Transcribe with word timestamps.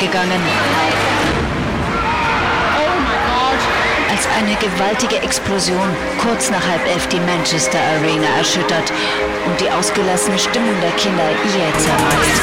zu 0.00 0.06
Ende 0.06 0.06
gegangen. 0.06 0.40
Als 4.10 4.26
eine 4.38 4.56
gewaltige 4.56 5.16
Explosion 5.22 5.96
kurz 6.18 6.50
nach 6.50 6.66
halb 6.66 6.86
elf 6.86 7.06
die 7.08 7.20
Manchester 7.20 7.78
Arena 7.78 8.26
erschüttert 8.38 8.92
und 9.46 9.60
die 9.60 9.70
ausgelassene 9.70 10.38
Stimmung 10.38 10.74
der 10.82 10.90
Kinder 10.92 11.30
jäh 11.54 11.72
zerreißt. 11.78 12.40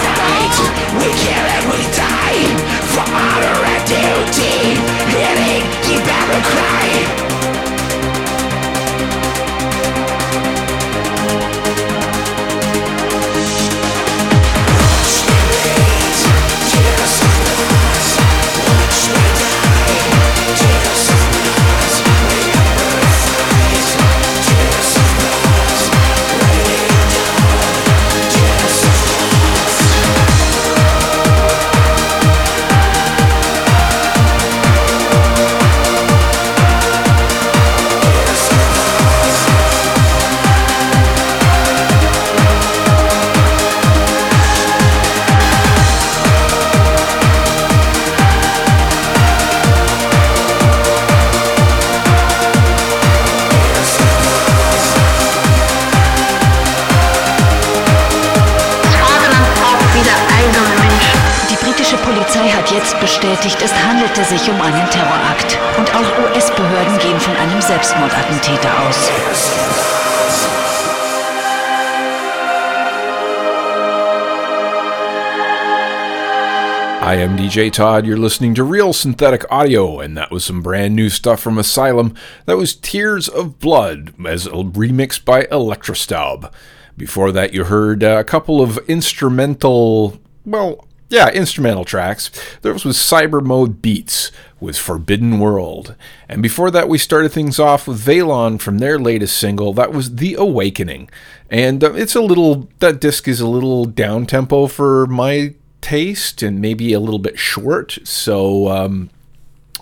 I 77.08 77.16
am 77.16 77.38
DJ 77.38 77.72
Todd. 77.72 78.06
You're 78.06 78.18
listening 78.18 78.54
to 78.56 78.66
Real 78.66 78.92
Synthetic 78.92 79.50
Audio, 79.50 80.02
and 80.02 80.18
that 80.18 80.30
was 80.30 80.44
some 80.44 80.62
brand 80.62 80.94
new 80.94 81.10
stuff 81.10 81.40
from 81.40 81.58
Asylum. 81.58 82.14
That 82.46 82.58
was 82.58 82.76
Tears 82.76 83.30
of 83.30 83.60
Blood, 83.60 84.14
as 84.28 84.46
a 84.46 84.50
remix 84.50 85.24
by 85.24 85.44
Electrostaub. 85.44 86.52
Before 86.98 87.32
that, 87.32 87.54
you 87.54 87.64
heard 87.64 88.04
a 88.04 88.26
couple 88.26 88.60
of 88.60 88.78
instrumental, 88.90 90.20
well, 90.46 90.86
yeah, 91.08 91.32
instrumental 91.32 91.86
tracks. 91.86 92.30
There 92.62 92.74
was 92.74 92.84
Cyber 92.84 93.42
Mode 93.42 93.82
Beats 93.82 94.30
with 94.60 94.78
Forbidden 94.78 95.40
World. 95.40 95.96
And 96.28 96.44
before 96.44 96.70
that, 96.72 96.90
we 96.90 96.98
started 96.98 97.32
things 97.32 97.58
off 97.58 97.88
with 97.88 98.06
Valon 98.06 98.60
from 98.60 98.80
their 98.80 99.00
latest 99.00 99.38
single. 99.38 99.72
That 99.72 99.94
was 99.94 100.16
The 100.16 100.34
Awakening. 100.34 101.10
And 101.50 101.86
uh, 101.86 101.94
it's 101.94 102.16
a 102.16 102.22
little, 102.22 102.68
that 102.80 103.00
disc 103.00 103.30
is 103.30 103.40
a 103.40 103.48
little 103.48 103.86
down 103.86 104.26
tempo 104.26 104.68
for 104.68 105.08
my 105.08 105.54
taste 105.88 106.44
and 106.44 106.60
maybe 106.60 106.91
a 106.91 107.00
little 107.00 107.20
bit 107.20 107.39
short. 107.39 107.98
So 108.03 108.67
um, 108.67 109.10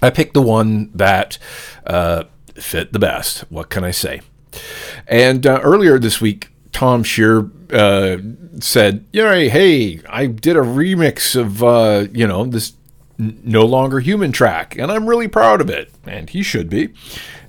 I 0.03 0.11
picked 0.11 0.35
the 0.35 0.41
one 0.41 0.91
that 0.93 1.39
uh, 1.87 2.25
fit 2.53 2.93
the 2.93 2.99
best. 2.99 3.39
What 3.49 3.69
can 3.69 3.83
I 3.83 3.89
say? 3.89 4.21
And 5.07 5.47
uh, 5.47 5.59
earlier 5.63 5.97
this 5.97 6.21
week, 6.21 6.49
Tom 6.71 7.03
Shear 7.03 7.49
uh, 7.73 8.17
said, 8.59 9.03
"You 9.13 9.23
know, 9.23 9.33
hey, 9.33 10.01
I 10.07 10.27
did 10.27 10.55
a 10.55 10.61
remix 10.61 11.35
of 11.35 11.63
uh, 11.63 12.05
you 12.13 12.27
know 12.27 12.45
this 12.45 12.73
no 13.17 13.65
longer 13.65 13.99
human 13.99 14.31
track, 14.31 14.77
and 14.77 14.91
I'm 14.91 15.09
really 15.09 15.27
proud 15.27 15.59
of 15.59 15.71
it, 15.71 15.91
and 16.05 16.29
he 16.29 16.43
should 16.43 16.69
be." 16.69 16.93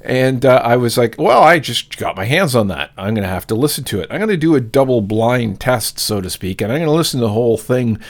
And 0.01 0.47
uh, 0.47 0.63
I 0.65 0.77
was 0.77 0.97
like, 0.97 1.17
"Well, 1.19 1.43
I 1.43 1.59
just 1.59 1.99
got 1.99 2.17
my 2.17 2.25
hands 2.25 2.55
on 2.55 2.69
that. 2.69 2.93
I'm 2.97 3.13
going 3.15 3.27
to 3.27 3.29
have 3.29 3.47
to 3.49 3.55
listen 3.55 3.85
to 3.85 4.01
it. 4.01 4.09
I'm 4.11 4.19
going 4.19 4.31
to 4.31 4.37
do 4.39 4.55
a 4.55 4.61
double 4.61 5.03
blind 5.03 5.61
test, 5.61 5.99
so 5.99 6.23
to 6.23 6.31
speak, 6.31 6.63
and 6.63 6.73
I'm 6.73 6.79
going 6.79 6.89
to 6.89 6.97
listen 6.97 7.21
to 7.21 7.27
the 7.27 7.33
whole 7.33 7.59
thing 7.59 8.01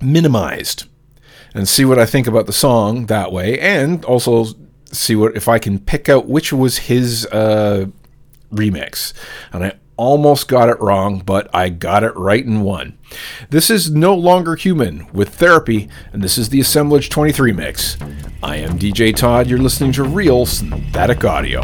minimized 0.00 0.84
and 1.54 1.68
see 1.68 1.84
what 1.84 1.98
I 1.98 2.06
think 2.06 2.26
about 2.26 2.46
the 2.46 2.52
song 2.52 3.06
that 3.06 3.32
way, 3.32 3.58
and 3.58 4.04
also 4.04 4.46
see 4.90 5.16
what 5.16 5.36
if 5.36 5.48
I 5.48 5.58
can 5.58 5.78
pick 5.78 6.08
out 6.08 6.26
which 6.28 6.52
was 6.52 6.78
his 6.78 7.26
uh, 7.26 7.86
remix. 8.52 9.12
And 9.52 9.64
I 9.64 9.72
almost 9.96 10.48
got 10.48 10.68
it 10.68 10.80
wrong, 10.80 11.20
but 11.20 11.48
I 11.54 11.68
got 11.68 12.02
it 12.02 12.16
right 12.16 12.44
in 12.44 12.62
one. 12.62 12.98
This 13.50 13.70
is 13.70 13.90
No 13.90 14.14
Longer 14.14 14.56
Human 14.56 15.06
with 15.12 15.30
Therapy, 15.30 15.88
and 16.12 16.22
this 16.22 16.36
is 16.36 16.48
the 16.48 16.60
Assemblage 16.60 17.08
23 17.08 17.52
mix. 17.52 17.96
I 18.42 18.56
am 18.56 18.78
DJ 18.78 19.14
Todd. 19.14 19.46
You're 19.46 19.58
listening 19.58 19.92
to 19.92 20.04
Real 20.04 20.46
Synthetic 20.46 21.24
Audio. 21.24 21.62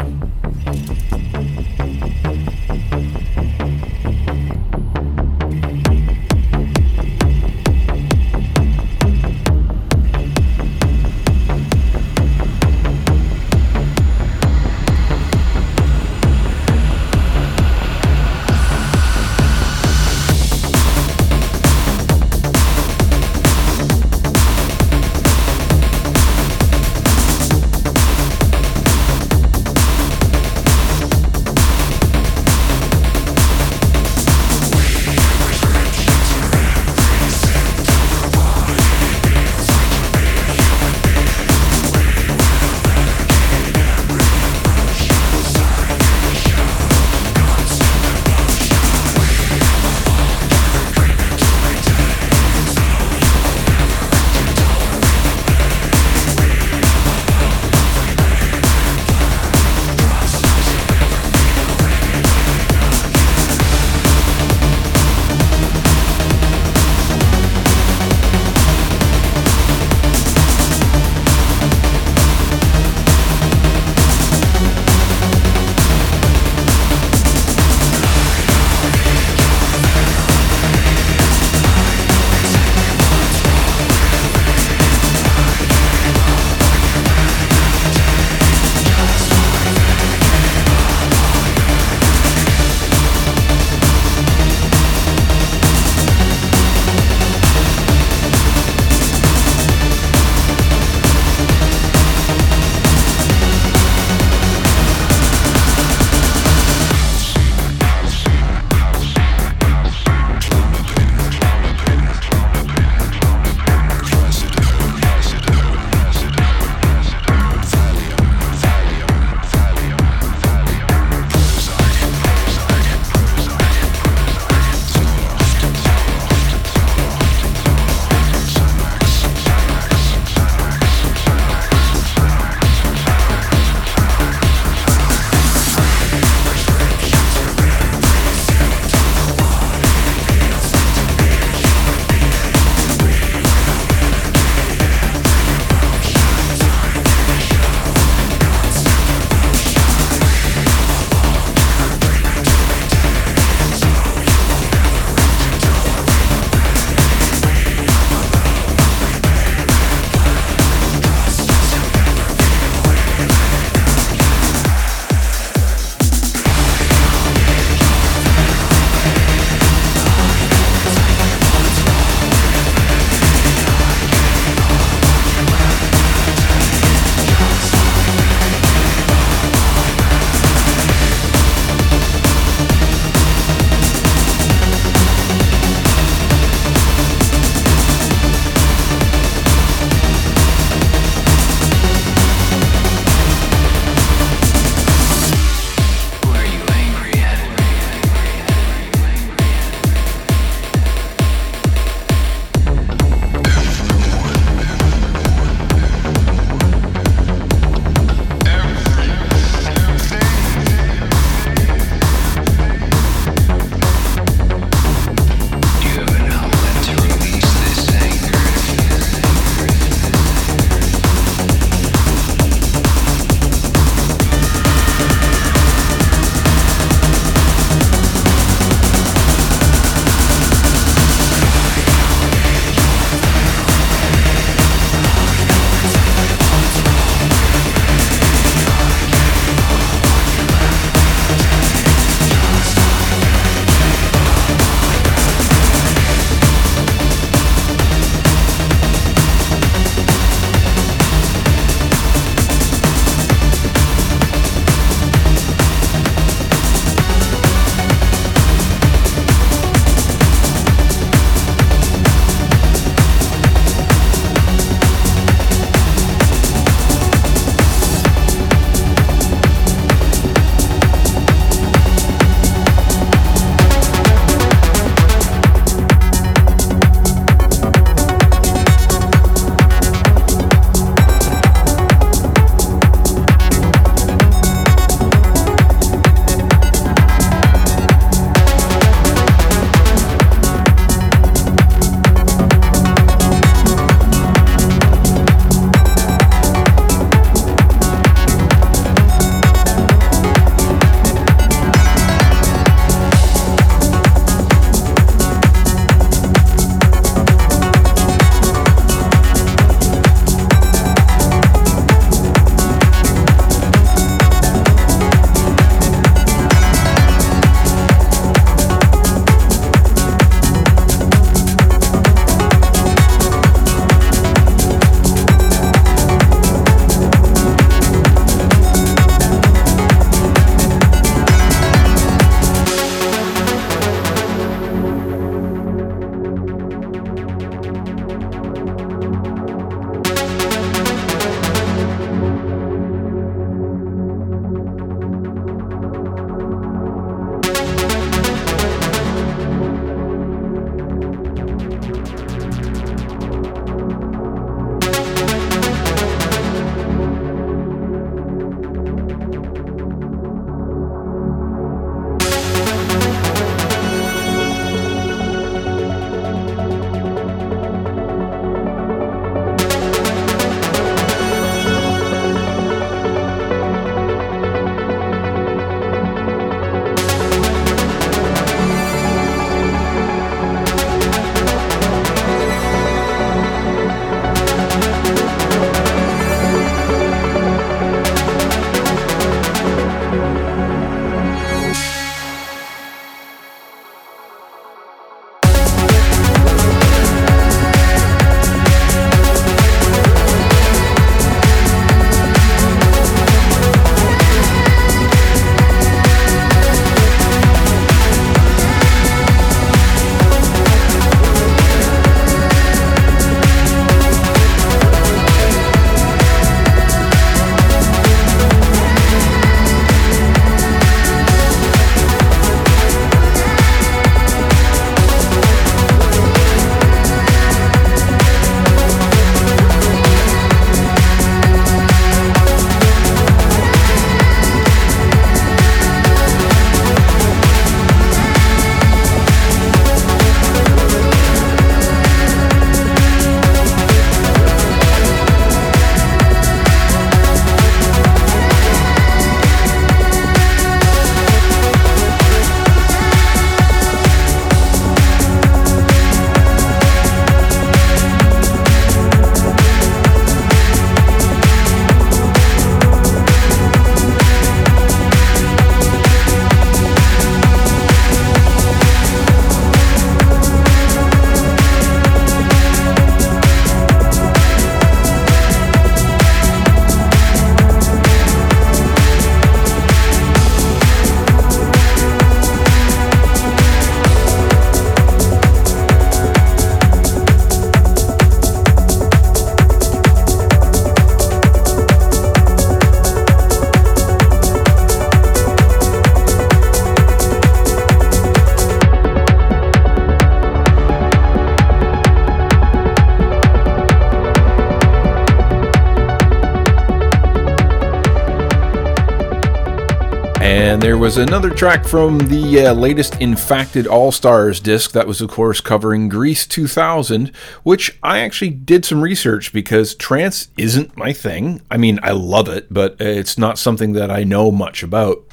And 510.81 510.87
there 510.87 510.97
was 510.97 511.17
another 511.17 511.51
track 511.51 511.85
from 511.85 512.17
the 512.17 512.65
uh, 512.65 512.73
latest 512.73 513.13
Infacted 513.19 513.85
All 513.85 514.11
Stars 514.11 514.59
disc 514.59 514.93
that 514.93 515.05
was, 515.05 515.21
of 515.21 515.29
course, 515.29 515.61
covering 515.61 516.09
Greece 516.09 516.47
2000, 516.47 517.27
which 517.61 517.99
I 518.01 518.21
actually 518.21 518.49
did 518.49 518.83
some 518.83 519.01
research 519.01 519.53
because 519.53 519.93
trance 519.93 520.47
isn't 520.57 520.97
my 520.97 521.13
thing. 521.13 521.61
I 521.69 521.77
mean, 521.77 521.99
I 522.01 522.13
love 522.13 522.49
it, 522.49 522.73
but 522.73 522.95
it's 522.99 523.37
not 523.37 523.59
something 523.59 523.93
that 523.93 524.09
I 524.09 524.23
know 524.23 524.51
much 524.51 524.81
about 524.81 525.23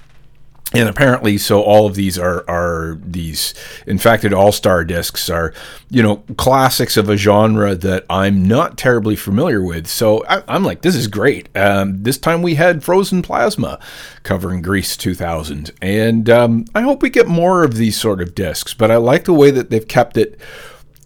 and 0.74 0.88
apparently 0.88 1.38
so 1.38 1.62
all 1.62 1.86
of 1.86 1.94
these 1.94 2.18
are 2.18 2.44
are 2.48 2.98
these 3.02 3.54
infacted 3.86 4.36
all-star 4.36 4.84
discs 4.84 5.30
are 5.30 5.54
you 5.88 6.02
know 6.02 6.16
classics 6.36 6.98
of 6.98 7.08
a 7.08 7.16
genre 7.16 7.74
that 7.74 8.04
i'm 8.10 8.46
not 8.46 8.76
terribly 8.76 9.16
familiar 9.16 9.62
with. 9.62 9.86
So 9.86 10.24
I, 10.26 10.42
am 10.54 10.64
like 10.64 10.82
this 10.82 10.94
is 10.94 11.06
great. 11.06 11.54
Um, 11.56 12.02
this 12.02 12.18
time 12.18 12.42
we 12.42 12.56
had 12.56 12.84
frozen 12.84 13.22
plasma 13.22 13.78
covering 14.22 14.60
greece 14.60 14.96
2000 14.96 15.70
and 15.80 16.28
um, 16.28 16.66
i 16.74 16.82
hope 16.82 17.02
we 17.02 17.10
get 17.10 17.26
more 17.26 17.64
of 17.64 17.76
these 17.76 17.98
sort 17.98 18.20
of 18.20 18.34
discs 18.34 18.74
but 18.74 18.90
i 18.90 18.96
like 18.96 19.24
the 19.24 19.32
way 19.32 19.50
that 19.50 19.70
they've 19.70 19.88
kept 19.88 20.16
it 20.16 20.38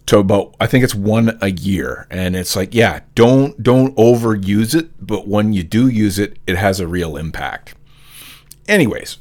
to 0.05 0.17
about 0.17 0.53
I 0.59 0.67
think 0.67 0.83
it's 0.83 0.93
one 0.95 1.37
a 1.41 1.49
year. 1.49 2.07
And 2.09 2.35
it's 2.35 2.55
like 2.55 2.73
yeah 2.73 3.01
don't 3.15 3.61
don't 3.63 3.95
overuse 3.95 4.75
it 4.75 5.05
but 5.05 5.27
when 5.27 5.53
you 5.53 5.63
do 5.63 5.87
use 5.87 6.19
it 6.19 6.37
it 6.45 6.57
has 6.57 6.81
a 6.81 6.87
real 6.87 7.15
impact. 7.15 7.75
Anyways 8.67 9.17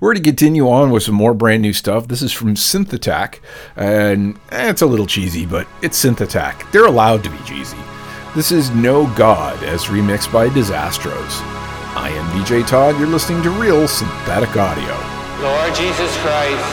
we're 0.00 0.14
going 0.14 0.22
to 0.22 0.30
continue 0.30 0.68
on 0.68 0.90
with 0.90 1.02
some 1.02 1.14
more 1.14 1.34
brand 1.34 1.62
new 1.62 1.72
stuff. 1.72 2.08
This 2.08 2.22
is 2.22 2.32
from 2.32 2.54
Synth 2.54 2.92
Attack, 2.92 3.40
and 3.76 4.36
eh, 4.50 4.70
it's 4.70 4.82
a 4.82 4.86
little 4.86 5.06
cheesy, 5.06 5.46
but 5.46 5.66
it's 5.82 6.02
Synth 6.02 6.20
Attack. 6.20 6.70
They're 6.72 6.86
allowed 6.86 7.24
to 7.24 7.30
be 7.30 7.38
cheesy. 7.44 7.78
This 8.34 8.52
is 8.52 8.70
No 8.70 9.06
God, 9.14 9.62
as 9.64 9.86
remixed 9.86 10.32
by 10.32 10.48
Disastros. 10.48 11.42
I 11.96 12.10
am 12.10 12.26
DJ 12.30 12.66
Todd. 12.66 12.98
You're 12.98 13.08
listening 13.08 13.42
to 13.42 13.50
Real 13.50 13.88
Synthetic 13.88 14.56
Audio. 14.56 14.94
Lord 15.42 15.74
Jesus 15.74 16.14
Christ, 16.22 16.68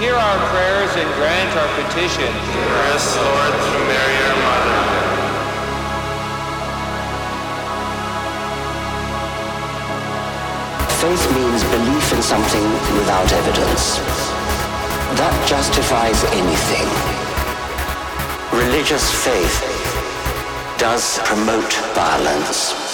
hear 0.00 0.14
our 0.14 0.38
prayers 0.52 0.92
and 0.96 1.08
grant 1.16 1.56
our 1.56 1.70
petitions. 1.80 2.42
Hear 2.52 2.74
us, 2.92 3.16
Lord, 3.16 3.52
through 3.64 3.86
Mary, 3.88 4.16
our 4.28 4.36
Mother. 4.44 5.07
Faith 11.00 11.32
means 11.32 11.62
belief 11.62 12.12
in 12.12 12.20
something 12.20 12.64
without 12.98 13.32
evidence. 13.32 13.98
That 15.14 15.46
justifies 15.46 16.24
anything. 16.34 16.88
Religious 18.58 19.08
faith 19.24 19.62
does 20.76 21.20
promote 21.20 21.72
violence. 21.94 22.87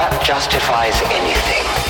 that 0.00 0.24
justifies 0.24 0.96
anything. 1.12 1.89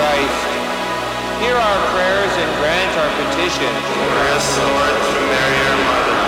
Christ, 0.00 0.48
hear 1.44 1.56
our 1.60 1.80
prayers 1.92 2.32
and 2.40 2.50
grant 2.56 2.92
our 2.96 3.10
petitions. 3.20 3.84
Glorious 3.92 4.48
Lord, 4.56 4.96
through 5.04 5.28
Mary, 5.28 5.56
your 5.60 5.76
mother. 5.84 6.18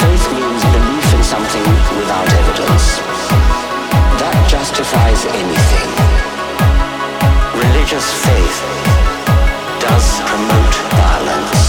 Faith 0.00 0.24
means 0.32 0.62
belief 0.72 1.06
in 1.12 1.22
something 1.22 1.66
without 2.00 2.28
evidence. 2.32 2.86
That 4.24 4.40
justifies 4.48 5.20
anything. 5.36 5.90
Religious 7.60 8.08
faith 8.24 8.56
does 9.84 10.06
promote 10.24 10.76
violence. 10.96 11.59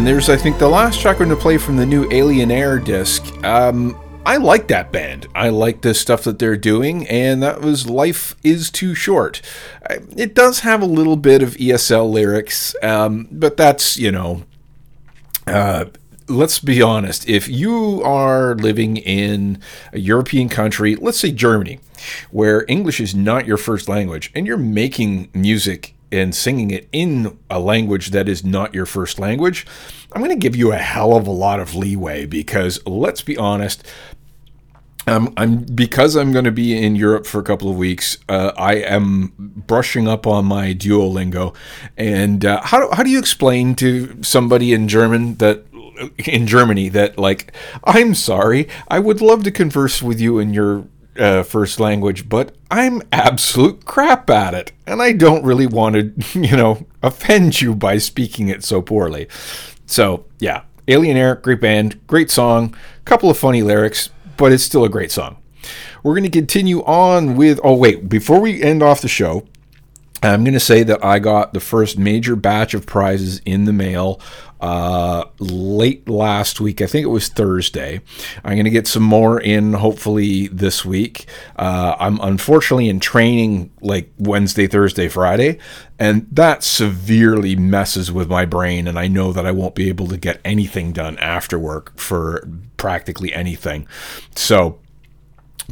And 0.00 0.06
there's, 0.06 0.30
I 0.30 0.36
think, 0.38 0.56
the 0.56 0.66
last 0.66 0.98
track 0.98 1.20
I'm 1.20 1.26
going 1.26 1.36
to 1.36 1.42
play 1.42 1.58
from 1.58 1.76
the 1.76 1.84
new 1.84 2.08
Alienare 2.08 2.82
disc. 2.82 3.22
Um, 3.44 4.00
I 4.24 4.38
like 4.38 4.68
that 4.68 4.92
band. 4.92 5.26
I 5.34 5.50
like 5.50 5.82
the 5.82 5.92
stuff 5.92 6.24
that 6.24 6.38
they're 6.38 6.56
doing, 6.56 7.06
and 7.06 7.42
that 7.42 7.60
was 7.60 7.86
Life 7.86 8.34
is 8.42 8.70
Too 8.70 8.94
Short. 8.94 9.42
It 10.16 10.34
does 10.34 10.60
have 10.60 10.80
a 10.80 10.86
little 10.86 11.16
bit 11.16 11.42
of 11.42 11.50
ESL 11.50 12.10
lyrics, 12.10 12.74
um, 12.82 13.28
but 13.30 13.58
that's, 13.58 13.98
you 13.98 14.10
know, 14.10 14.44
uh, 15.46 15.84
let's 16.28 16.60
be 16.60 16.80
honest. 16.80 17.28
If 17.28 17.46
you 17.46 18.02
are 18.02 18.54
living 18.54 18.96
in 18.96 19.60
a 19.92 19.98
European 19.98 20.48
country, 20.48 20.96
let's 20.96 21.20
say 21.20 21.30
Germany, 21.30 21.78
where 22.30 22.64
English 22.68 23.02
is 23.02 23.14
not 23.14 23.44
your 23.44 23.58
first 23.58 23.86
language, 23.86 24.32
and 24.34 24.46
you're 24.46 24.56
making 24.56 25.28
music 25.34 25.94
and 26.12 26.34
singing 26.34 26.70
it 26.70 26.88
in 26.92 27.38
a 27.48 27.58
language 27.58 28.10
that 28.10 28.28
is 28.28 28.44
not 28.44 28.74
your 28.74 28.86
first 28.86 29.18
language, 29.18 29.66
I'm 30.12 30.22
going 30.22 30.30
to 30.32 30.42
give 30.42 30.56
you 30.56 30.72
a 30.72 30.78
hell 30.78 31.16
of 31.16 31.26
a 31.26 31.32
lot 31.32 31.60
of 31.60 31.74
leeway 31.74 32.26
because 32.26 32.84
let's 32.86 33.22
be 33.22 33.36
honest. 33.36 33.86
I'm 35.06 35.64
because 35.64 36.14
I'm 36.14 36.30
going 36.30 36.44
to 36.44 36.52
be 36.52 36.80
in 36.80 36.94
Europe 36.94 37.26
for 37.26 37.40
a 37.40 37.42
couple 37.42 37.68
of 37.68 37.76
weeks. 37.76 38.18
Uh, 38.28 38.52
I 38.56 38.74
am 38.74 39.32
brushing 39.36 40.06
up 40.06 40.24
on 40.24 40.44
my 40.44 40.72
Duolingo, 40.72 41.54
and 41.96 42.44
uh, 42.44 42.60
how 42.60 42.92
how 42.92 43.02
do 43.02 43.10
you 43.10 43.18
explain 43.18 43.74
to 43.76 44.22
somebody 44.22 44.72
in 44.72 44.86
German 44.86 45.34
that 45.36 45.64
in 46.26 46.46
Germany 46.46 46.88
that 46.90 47.18
like 47.18 47.52
I'm 47.84 48.14
sorry, 48.14 48.68
I 48.88 48.98
would 48.98 49.20
love 49.20 49.42
to 49.44 49.50
converse 49.50 50.02
with 50.02 50.20
you 50.20 50.38
in 50.38 50.54
your 50.54 50.86
uh, 51.18 51.42
first 51.42 51.80
language, 51.80 52.28
but 52.28 52.54
I'm 52.70 53.02
absolute 53.12 53.84
crap 53.84 54.30
at 54.30 54.54
it, 54.54 54.72
and 54.86 55.02
I 55.02 55.12
don't 55.12 55.44
really 55.44 55.66
want 55.66 55.94
to, 55.94 56.38
you 56.40 56.56
know, 56.56 56.86
offend 57.02 57.60
you 57.60 57.74
by 57.74 57.98
speaking 57.98 58.48
it 58.48 58.64
so 58.64 58.82
poorly. 58.82 59.28
So 59.86 60.26
yeah, 60.38 60.62
Alienare, 60.86 61.42
great 61.42 61.60
band, 61.60 62.04
great 62.06 62.30
song, 62.30 62.74
couple 63.04 63.30
of 63.30 63.38
funny 63.38 63.62
lyrics, 63.62 64.10
but 64.36 64.52
it's 64.52 64.62
still 64.62 64.84
a 64.84 64.88
great 64.88 65.10
song. 65.10 65.36
We're 66.02 66.14
going 66.14 66.24
to 66.24 66.30
continue 66.30 66.82
on 66.84 67.36
with. 67.36 67.60
Oh 67.62 67.74
wait, 67.74 68.08
before 68.08 68.40
we 68.40 68.62
end 68.62 68.82
off 68.82 69.02
the 69.02 69.08
show, 69.08 69.46
I'm 70.22 70.44
going 70.44 70.54
to 70.54 70.60
say 70.60 70.82
that 70.82 71.04
I 71.04 71.18
got 71.18 71.52
the 71.52 71.60
first 71.60 71.98
major 71.98 72.36
batch 72.36 72.74
of 72.74 72.86
prizes 72.86 73.40
in 73.44 73.64
the 73.64 73.72
mail 73.72 74.20
uh, 74.60 75.24
late 75.38 76.08
last 76.08 76.60
week. 76.60 76.80
I 76.80 76.86
think 76.86 77.04
it 77.04 77.08
was 77.10 77.28
Thursday. 77.28 78.00
I'm 78.44 78.54
going 78.54 78.64
to 78.64 78.70
get 78.70 78.86
some 78.86 79.02
more 79.02 79.40
in 79.40 79.72
hopefully 79.74 80.48
this 80.48 80.84
week. 80.84 81.26
Uh, 81.56 81.96
I'm 81.98 82.20
unfortunately 82.20 82.88
in 82.88 83.00
training 83.00 83.72
like 83.80 84.10
Wednesday, 84.18 84.66
Thursday, 84.66 85.08
Friday, 85.08 85.58
and 85.98 86.26
that 86.30 86.62
severely 86.62 87.56
messes 87.56 88.12
with 88.12 88.28
my 88.28 88.44
brain. 88.44 88.86
And 88.86 88.98
I 88.98 89.08
know 89.08 89.32
that 89.32 89.46
I 89.46 89.52
won't 89.52 89.74
be 89.74 89.88
able 89.88 90.08
to 90.08 90.16
get 90.16 90.40
anything 90.44 90.92
done 90.92 91.18
after 91.18 91.58
work 91.58 91.98
for 91.98 92.46
practically 92.76 93.32
anything. 93.32 93.86
So 94.36 94.78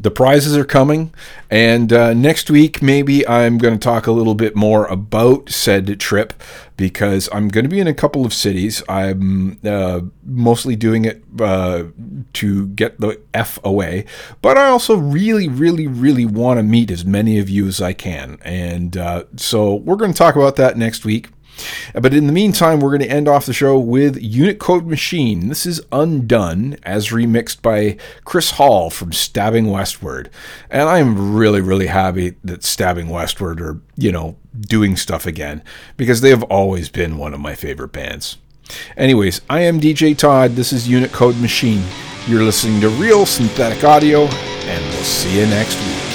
the 0.03 0.11
prizes 0.11 0.57
are 0.57 0.65
coming, 0.65 1.13
and 1.51 1.93
uh, 1.93 2.15
next 2.15 2.51
week 2.51 2.83
maybe 2.83 3.27
I'm 3.27 3.59
going 3.59 3.75
to 3.75 3.81
talk 3.81 4.07
a 4.07 4.13
little 4.13 4.35
bit 4.35 4.55
more 4.55 4.87
about 4.87 5.51
said 5.51 5.99
trip 6.01 6.33
because 6.77 7.29
I'm 7.33 7.49
going 7.49 7.65
to 7.65 7.69
be 7.69 7.81
in 7.81 7.87
a 7.87 7.95
couple 7.95 8.25
of 8.25 8.33
cities. 8.33 8.83
I'm 8.89 9.59
uh, 9.65 10.03
mostly 10.25 10.77
doing 10.77 11.05
it 11.05 11.23
uh, 11.41 11.85
to 12.35 12.69
get 12.69 13.01
the 13.01 13.21
F 13.35 13.59
away, 13.65 14.05
but 14.43 14.57
I 14.57 14.69
also 14.69 14.97
really, 14.97 15.49
really, 15.49 15.87
really 15.87 16.25
want 16.25 16.59
to 16.59 16.63
meet 16.63 16.91
as 16.91 17.05
many 17.05 17.39
of 17.39 17.49
you 17.49 17.67
as 17.67 17.81
I 17.81 17.93
can, 17.93 18.39
and 18.43 18.97
uh, 18.97 19.25
so 19.37 19.75
we're 19.75 19.97
going 19.97 20.13
to 20.13 20.19
talk 20.19 20.37
about 20.37 20.57
that 20.57 20.77
next 20.77 21.05
week. 21.05 21.29
But 21.95 22.15
in 22.15 22.27
the 22.27 22.33
meantime, 22.33 22.81
we're 22.81 22.97
going 22.97 23.09
to 23.09 23.15
end 23.15 23.29
off 23.29 23.47
the 23.47 23.53
show 23.53 23.79
with 23.79 24.17
Unitcode:Machine. 24.17 25.49
This 25.49 25.67
is 25.67 25.81
Undone, 25.91 26.77
as 26.83 27.09
remixed 27.09 27.63
by 27.63 27.97
Chris 28.25 28.53
Hall 28.53 28.91
from 28.91 29.13
Stabbing 29.13 29.71
Westward. 29.71 30.31
And 30.71 30.89
I'm 30.89 31.35
really, 31.35 31.61
really 31.61 31.89
happy 31.89 32.35
that 32.45 32.65
Stabbing 32.65 33.09
Westward 33.09 33.61
are, 33.61 33.81
you 33.97 34.13
know, 34.13 34.37
doing 34.61 34.97
stuff 34.97 35.27
again, 35.27 35.63
because 35.97 36.21
they 36.21 36.31
have 36.31 36.43
always 36.45 36.89
been 36.89 37.19
one 37.19 37.35
of 37.35 37.41
my 37.41 37.55
favorite 37.55 37.93
bands. 37.93 38.37
Anyways, 38.97 39.41
I 39.49 39.61
am 39.61 39.81
DJ 39.81 40.17
Todd. 40.17 40.57
This 40.57 40.73
is 40.73 40.89
Unitcode:Machine. 40.89 41.83
You're 42.27 42.45
listening 42.45 42.81
to 42.83 42.89
Real 42.91 43.25
Synthetic 43.25 43.83
Audio, 43.85 44.27
and 44.27 44.85
we'll 44.93 45.05
see 45.05 45.41
you 45.41 45.47
next 45.47 45.77
week. 45.77 46.08